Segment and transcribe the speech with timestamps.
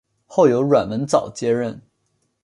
[0.25, 1.79] 后由阮文藻接任。